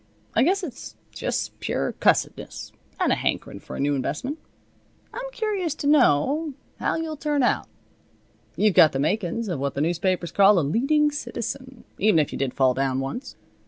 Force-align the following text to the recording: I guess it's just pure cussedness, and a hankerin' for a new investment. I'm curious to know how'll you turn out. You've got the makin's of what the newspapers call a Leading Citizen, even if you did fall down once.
I 0.33 0.41
guess 0.41 0.63
it's 0.63 0.95
just 1.11 1.59
pure 1.59 1.91
cussedness, 1.91 2.71
and 2.99 3.11
a 3.11 3.15
hankerin' 3.15 3.59
for 3.59 3.75
a 3.75 3.79
new 3.79 3.93
investment. 3.93 4.39
I'm 5.13 5.29
curious 5.31 5.75
to 5.75 5.85
know 5.85 6.55
how'll 6.79 6.97
you 7.03 7.15
turn 7.15 7.43
out. 7.43 7.67
You've 8.55 8.73
got 8.73 8.93
the 8.93 8.99
makin's 8.99 9.47
of 9.47 9.59
what 9.59 9.75
the 9.75 9.81
newspapers 9.81 10.31
call 10.31 10.57
a 10.57 10.61
Leading 10.67 11.11
Citizen, 11.11 11.83
even 11.99 12.17
if 12.17 12.31
you 12.33 12.39
did 12.39 12.55
fall 12.55 12.73
down 12.73 12.99
once. 12.99 13.35